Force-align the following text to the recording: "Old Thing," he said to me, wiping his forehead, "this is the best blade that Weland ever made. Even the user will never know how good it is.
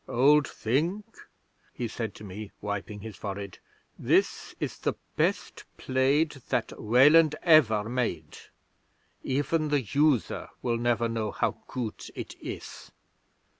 "Old 0.09 0.47
Thing," 0.47 1.03
he 1.75 1.87
said 1.87 2.15
to 2.15 2.23
me, 2.23 2.49
wiping 2.59 3.01
his 3.01 3.15
forehead, 3.17 3.59
"this 3.99 4.55
is 4.59 4.79
the 4.79 4.95
best 5.15 5.63
blade 5.77 6.31
that 6.49 6.73
Weland 6.81 7.35
ever 7.43 7.83
made. 7.87 8.35
Even 9.23 9.67
the 9.69 9.81
user 9.81 10.49
will 10.63 10.77
never 10.79 11.07
know 11.07 11.29
how 11.29 11.55
good 11.67 12.03
it 12.15 12.33
is. 12.41 12.89